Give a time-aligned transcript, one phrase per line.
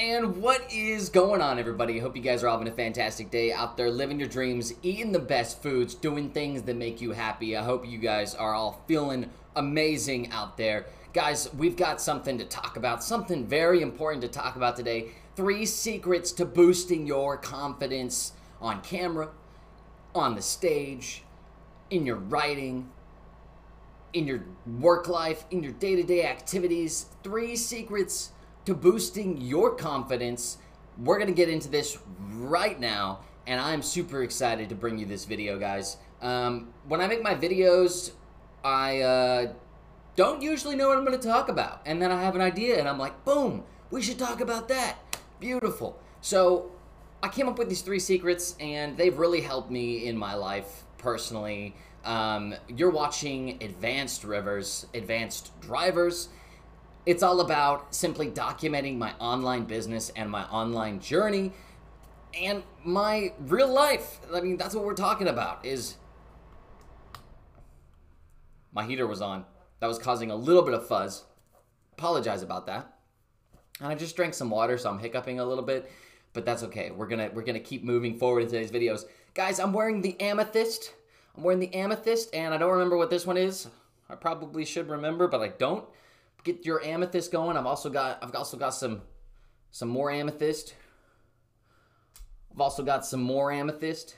[0.00, 1.98] And what is going on, everybody?
[1.98, 5.12] I hope you guys are having a fantastic day out there, living your dreams, eating
[5.12, 7.54] the best foods, doing things that make you happy.
[7.54, 10.86] I hope you guys are all feeling amazing out there.
[11.12, 15.10] Guys, we've got something to talk about, something very important to talk about today.
[15.36, 19.28] Three secrets to boosting your confidence on camera,
[20.14, 21.24] on the stage,
[21.90, 22.88] in your writing,
[24.14, 24.44] in your
[24.78, 27.04] work life, in your day to day activities.
[27.22, 28.32] Three secrets
[28.64, 30.58] to boosting your confidence.
[30.98, 35.06] We're going to get into this right now, and I'm super excited to bring you
[35.06, 35.96] this video, guys.
[36.20, 38.12] Um, when I make my videos,
[38.62, 39.52] I uh,
[40.16, 42.78] don't usually know what I'm going to talk about, and then I have an idea,
[42.78, 44.98] and I'm like, boom, we should talk about that.
[45.40, 45.98] Beautiful.
[46.20, 46.70] So
[47.22, 50.84] I came up with these three secrets, and they've really helped me in my life
[50.98, 51.74] personally.
[52.04, 56.28] Um, you're watching Advanced Rivers, Advanced Drivers.
[57.06, 61.52] It's all about simply documenting my online business and my online journey
[62.34, 64.20] and my real life.
[64.32, 65.96] I mean, that's what we're talking about is
[68.72, 69.44] my heater was on.
[69.80, 71.24] That was causing a little bit of fuzz.
[71.94, 72.94] Apologize about that.
[73.80, 75.90] And I just drank some water, so I'm hiccuping a little bit,
[76.34, 76.90] but that's okay.
[76.90, 79.04] We're gonna we're gonna keep moving forward in today's videos.
[79.32, 80.92] Guys, I'm wearing the amethyst.
[81.34, 83.68] I'm wearing the amethyst, and I don't remember what this one is.
[84.10, 85.84] I probably should remember, but I don't
[86.44, 87.56] get your amethyst going.
[87.56, 89.02] I've also got I've also got some
[89.70, 90.74] some more amethyst.
[92.52, 94.16] I've also got some more amethyst.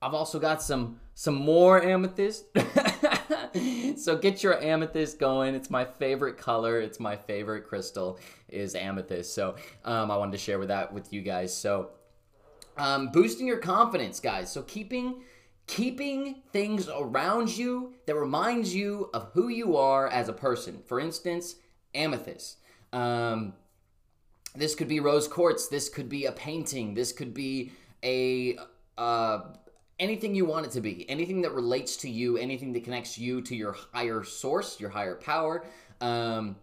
[0.00, 2.46] I've also got some some more amethyst.
[3.96, 5.54] so get your amethyst going.
[5.54, 6.80] It's my favorite color.
[6.80, 9.34] It's my favorite crystal is amethyst.
[9.34, 11.54] So um, I wanted to share with that with you guys.
[11.54, 11.90] So
[12.76, 14.50] um, boosting your confidence, guys.
[14.50, 15.22] So keeping
[15.66, 20.82] keeping things around you that reminds you of who you are as a person.
[20.86, 21.56] For instance,
[21.94, 22.58] amethyst.
[22.92, 23.54] Um,
[24.54, 25.68] this could be rose quartz.
[25.68, 26.94] This could be a painting.
[26.94, 27.72] This could be
[28.04, 28.58] a
[28.98, 29.40] uh,
[29.98, 31.08] anything you want it to be.
[31.08, 32.36] Anything that relates to you.
[32.36, 35.64] Anything that connects you to your higher source, your higher power.
[36.00, 36.56] Um,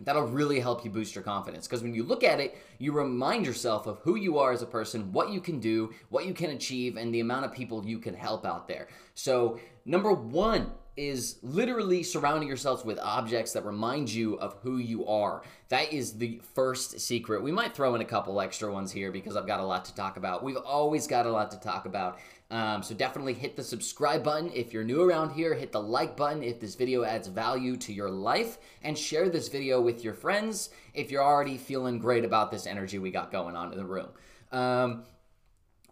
[0.00, 3.44] that'll really help you boost your confidence because when you look at it you remind
[3.44, 6.50] yourself of who you are as a person what you can do what you can
[6.50, 11.38] achieve and the amount of people you can help out there so number one is
[11.42, 15.42] literally surrounding yourselves with objects that remind you of who you are.
[15.68, 17.40] That is the first secret.
[17.40, 19.94] We might throw in a couple extra ones here because I've got a lot to
[19.94, 20.42] talk about.
[20.42, 22.18] We've always got a lot to talk about.
[22.50, 25.54] Um, so definitely hit the subscribe button if you're new around here.
[25.54, 28.58] Hit the like button if this video adds value to your life.
[28.82, 32.98] And share this video with your friends if you're already feeling great about this energy
[32.98, 34.08] we got going on in the room.
[34.50, 35.04] Um,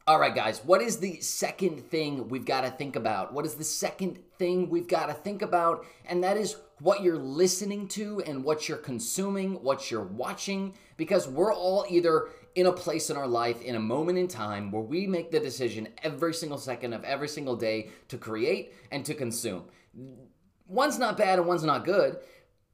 [0.06, 3.34] all right, guys, what is the second thing we've got to think about?
[3.34, 5.84] What is the second thing we've got to think about?
[6.06, 11.26] And that is what you're listening to and what you're consuming, what you're watching, because
[11.26, 14.82] we're all either in a place in our life, in a moment in time, where
[14.82, 19.14] we make the decision every single second of every single day to create and to
[19.14, 19.64] consume.
[20.66, 22.18] One's not bad and one's not good.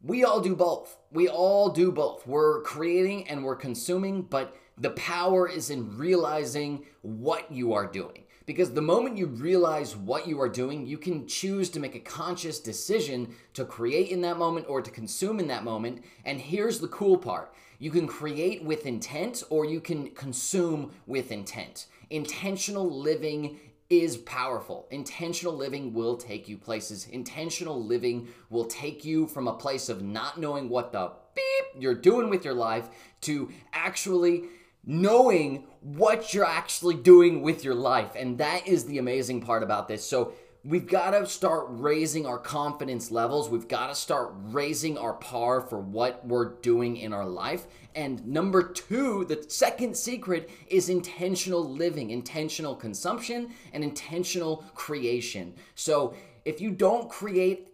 [0.03, 0.97] We all do both.
[1.13, 2.27] We all do both.
[2.27, 8.22] We're creating and we're consuming, but the power is in realizing what you are doing.
[8.47, 12.01] Because the moment you realize what you are doing, you can choose to make a
[12.01, 16.03] conscious decision to create in that moment or to consume in that moment.
[16.25, 21.33] And here's the cool part you can create with intent or you can consume with
[21.33, 21.87] intent.
[22.11, 23.59] Intentional living
[23.91, 24.87] is powerful.
[24.91, 27.07] Intentional living will take you places.
[27.09, 31.95] Intentional living will take you from a place of not knowing what the beep you're
[31.95, 32.89] doing with your life
[33.23, 34.45] to actually
[34.85, 38.13] knowing what you're actually doing with your life.
[38.17, 40.05] And that is the amazing part about this.
[40.05, 40.33] So,
[40.65, 43.51] we've got to start raising our confidence levels.
[43.51, 47.67] We've got to start raising our par for what we're doing in our life.
[47.97, 55.55] And number two, the second secret is intentional living, intentional consumption, and intentional creation.
[55.75, 56.15] So,
[56.45, 57.69] if you don't create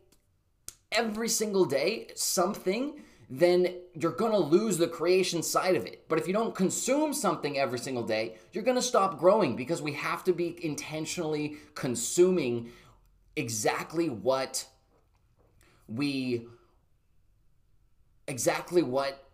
[0.93, 6.05] every single day something, then you're going to lose the creation side of it.
[6.09, 9.83] But if you don't consume something every single day, you're going to stop growing because
[9.83, 12.71] we have to be intentionally consuming
[13.37, 14.67] exactly what
[15.87, 16.47] we
[18.27, 19.25] exactly what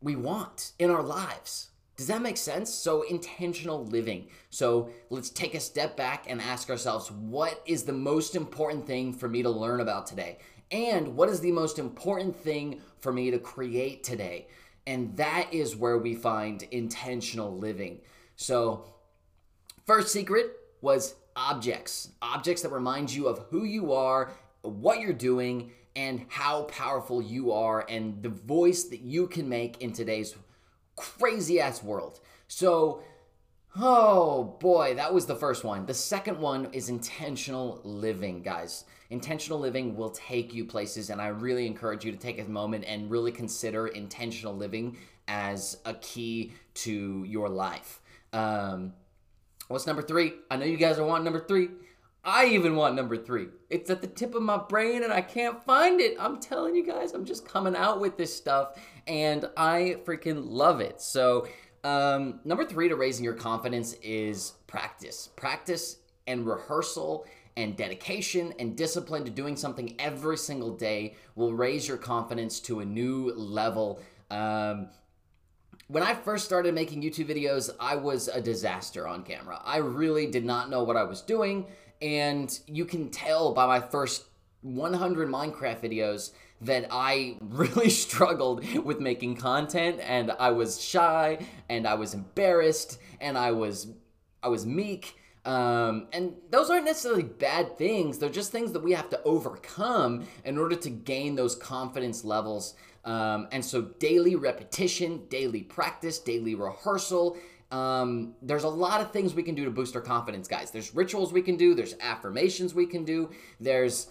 [0.00, 1.68] we want in our lives.
[1.96, 2.72] Does that make sense?
[2.72, 4.28] So, intentional living.
[4.48, 9.12] So, let's take a step back and ask ourselves what is the most important thing
[9.12, 10.38] for me to learn about today?
[10.70, 14.46] And what is the most important thing for me to create today?
[14.86, 18.00] And that is where we find intentional living.
[18.36, 18.84] So,
[19.86, 24.32] first secret was objects, objects that remind you of who you are,
[24.62, 29.82] what you're doing, and how powerful you are and the voice that you can make
[29.82, 30.34] in today's
[30.96, 32.20] crazy ass world.
[32.48, 33.02] So,
[33.78, 35.86] oh boy, that was the first one.
[35.86, 38.84] The second one is intentional living, guys.
[39.10, 42.84] Intentional living will take you places, and I really encourage you to take a moment
[42.86, 44.96] and really consider intentional living
[45.26, 48.00] as a key to your life.
[48.32, 48.92] Um,
[49.68, 50.34] what's number three?
[50.50, 51.68] I know you guys are wanting number three.
[52.24, 53.48] I even want number three.
[53.70, 56.16] It's at the tip of my brain and I can't find it.
[56.20, 60.80] I'm telling you guys, I'm just coming out with this stuff and I freaking love
[60.80, 61.00] it.
[61.00, 61.46] So,
[61.84, 65.28] um, number three to raising your confidence is practice.
[65.36, 65.96] Practice
[66.26, 71.96] and rehearsal and dedication and discipline to doing something every single day will raise your
[71.96, 74.00] confidence to a new level.
[74.30, 74.88] Um,
[75.88, 79.60] when I first started making YouTube videos, I was a disaster on camera.
[79.64, 81.66] I really did not know what I was doing,
[82.00, 84.24] and you can tell by my first
[84.62, 86.30] 100 Minecraft videos
[86.62, 92.98] that I really struggled with making content and I was shy and I was embarrassed
[93.20, 93.88] and I was
[94.42, 98.18] I was meek um, and those aren't necessarily bad things.
[98.18, 102.74] They're just things that we have to overcome in order to gain those confidence levels.
[103.04, 107.38] Um, and so, daily repetition, daily practice, daily rehearsal.
[107.70, 110.70] Um, there's a lot of things we can do to boost our confidence, guys.
[110.70, 111.74] There's rituals we can do.
[111.74, 113.30] There's affirmations we can do.
[113.60, 114.08] There's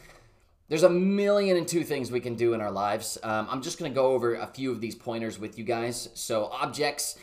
[0.70, 3.18] there's a million and two things we can do in our lives.
[3.24, 6.10] Um, I'm just going to go over a few of these pointers with you guys.
[6.14, 7.18] So, objects,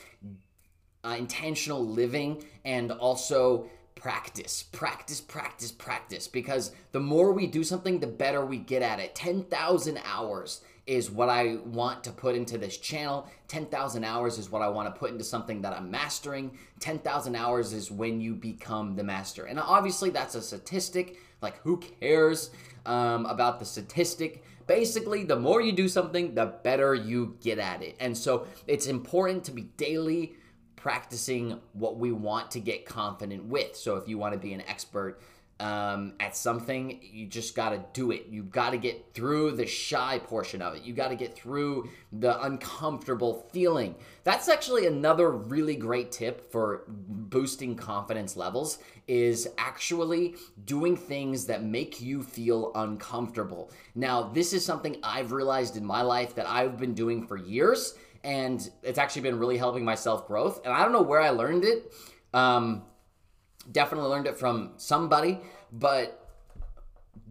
[1.05, 6.27] uh, intentional living, and also practice, practice, practice, practice.
[6.27, 9.15] Because the more we do something, the better we get at it.
[9.15, 13.29] 10,000 hours is what I want to put into this channel.
[13.49, 16.57] 10,000 hours is what I want to put into something that I'm mastering.
[16.81, 19.47] 10,000 hours is when you become the master.
[19.47, 21.19] And obviously, that's a statistic.
[21.43, 22.51] Like, who cares
[22.87, 24.45] um, about the statistic?
[24.69, 27.97] Basically, the more you do something, the better you get at it.
[27.99, 30.37] And so, it's important to be daily
[30.87, 33.75] practicing what we want to get confident with.
[33.75, 35.21] So if you want to be an expert
[35.59, 38.27] um, at something, you just got to do it.
[38.29, 40.83] You've got to get through the shy portion of it.
[40.83, 43.95] You got to get through the uncomfortable feeling.
[44.23, 50.35] That's actually another really great tip for boosting confidence levels is actually
[50.67, 53.71] doing things that make you feel uncomfortable.
[53.95, 57.95] Now, this is something I've realized in my life that I've been doing for years
[58.25, 60.61] and it's actually been really helping my self growth.
[60.65, 61.93] And I don't know where I learned it.
[62.35, 62.83] Um,
[63.73, 65.41] definitely learned it from somebody,
[65.73, 66.27] but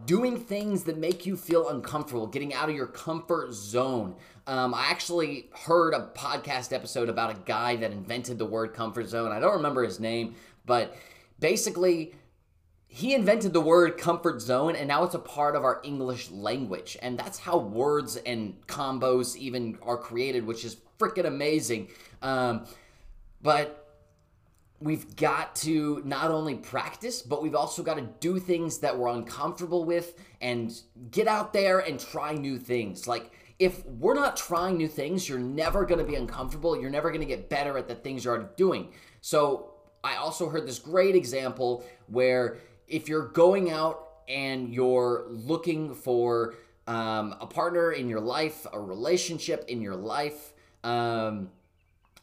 [0.04, 4.14] doing things that make you feel uncomfortable, getting out of your comfort zone.
[4.46, 9.08] Um, I actually heard a podcast episode about a guy that invented the word comfort
[9.08, 9.32] zone.
[9.32, 10.34] I don't remember his name,
[10.66, 10.96] but
[11.40, 12.14] basically,
[12.88, 16.96] he invented the word comfort zone and now it's a part of our English language.
[17.02, 21.88] And that's how words and combos even are created, which is freaking amazing.
[22.22, 22.64] Um,
[23.42, 23.85] but
[24.80, 29.08] we've got to not only practice, but we've also got to do things that we're
[29.08, 30.72] uncomfortable with and
[31.10, 33.06] get out there and try new things.
[33.06, 36.78] Like, if we're not trying new things, you're never going to be uncomfortable.
[36.78, 38.92] You're never going to get better at the things you're already doing.
[39.22, 39.72] So,
[40.04, 46.54] I also heard this great example where if you're going out and you're looking for
[46.86, 50.52] um, a partner in your life, a relationship in your life,
[50.84, 51.50] um,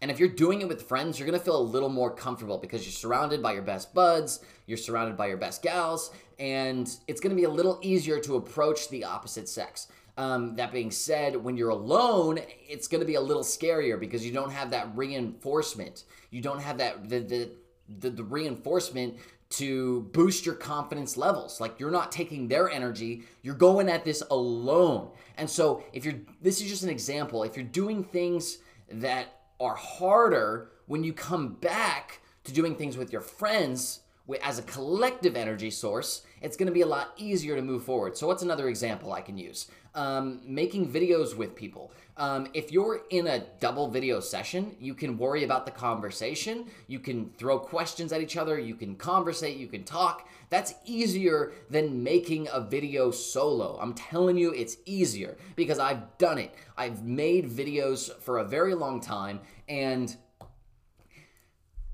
[0.04, 2.84] and if you're doing it with friends, you're gonna feel a little more comfortable because
[2.84, 7.36] you're surrounded by your best buds, you're surrounded by your best gals, and it's gonna
[7.36, 9.88] be a little easier to approach the opposite sex.
[10.18, 14.34] Um, that being said, when you're alone, it's to be a little scarier because you
[14.34, 16.04] don't have that reinforcement.
[16.32, 17.52] You don't have that the the,
[18.00, 19.16] the, the reinforcement
[19.52, 21.62] to boost your confidence levels.
[21.62, 25.12] Like you're not taking their energy, you're going at this alone.
[25.38, 28.58] And so, if you're, this is just an example, if you're doing things
[28.90, 34.02] that are harder when you come back to doing things with your friends
[34.42, 38.18] as a collective energy source, it's going to be a lot easier to move forward.
[38.18, 39.68] So, what's another example I can use?
[39.96, 41.92] Um, making videos with people.
[42.18, 46.66] Um, if you're in a double video session, you can worry about the conversation.
[46.88, 48.60] You can throw questions at each other.
[48.60, 49.58] You can conversate.
[49.58, 50.28] You can talk.
[50.50, 53.80] That's easier than making a video solo.
[53.82, 56.54] I'm telling you, it's easier because I've done it.
[56.78, 60.16] I've made videos for a very long time and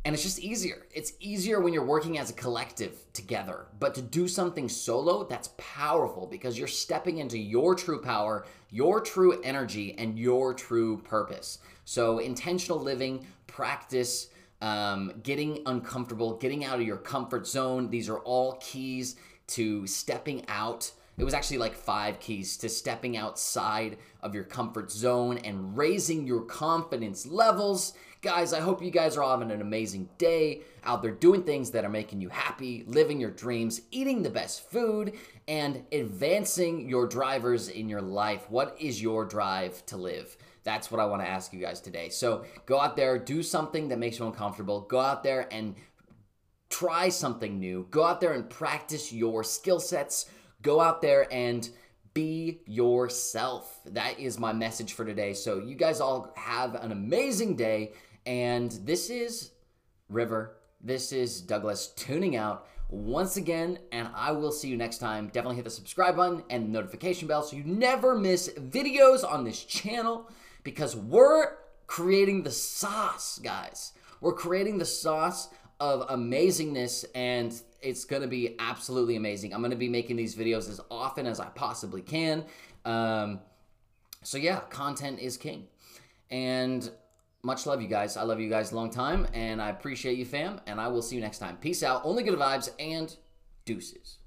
[0.09, 0.87] and it's just easier.
[0.91, 3.67] It's easier when you're working as a collective together.
[3.79, 9.01] But to do something solo, that's powerful because you're stepping into your true power, your
[9.01, 11.59] true energy, and your true purpose.
[11.85, 14.29] So, intentional living, practice,
[14.61, 19.15] um, getting uncomfortable, getting out of your comfort zone, these are all keys
[19.49, 20.89] to stepping out
[21.19, 26.25] It was actually like five keys to stepping outside of your comfort zone and raising
[26.25, 27.93] your confidence levels.
[28.21, 31.83] Guys, I hope you guys are having an amazing day out there doing things that
[31.83, 35.11] are making you happy, living your dreams, eating the best food,
[35.49, 38.49] and advancing your drivers in your life.
[38.49, 40.37] What is your drive to live?
[40.63, 42.07] That's what I want to ask you guys today.
[42.07, 44.81] So go out there, do something that makes you uncomfortable.
[44.81, 45.75] Go out there and
[46.69, 47.87] try something new.
[47.91, 50.29] Go out there and practice your skill sets.
[50.61, 51.69] Go out there and
[52.13, 53.79] be yourself.
[53.85, 55.33] That is my message for today.
[55.33, 57.93] So, you guys all have an amazing day.
[58.25, 59.51] And this is
[60.09, 60.57] River.
[60.81, 63.79] This is Douglas tuning out once again.
[63.91, 65.27] And I will see you next time.
[65.27, 69.43] Definitely hit the subscribe button and the notification bell so you never miss videos on
[69.43, 70.29] this channel
[70.63, 73.93] because we're creating the sauce, guys.
[74.21, 75.49] We're creating the sauce
[75.79, 79.53] of amazingness and it's going to be absolutely amazing.
[79.53, 82.45] I'm going to be making these videos as often as I possibly can.
[82.85, 83.39] Um,
[84.23, 85.67] so yeah, content is king.
[86.29, 86.89] And
[87.41, 88.17] much love you guys.
[88.17, 91.01] I love you guys a long time and I appreciate you fam and I will
[91.01, 91.57] see you next time.
[91.57, 92.01] Peace out.
[92.03, 93.15] Only good vibes and
[93.65, 94.19] deuces.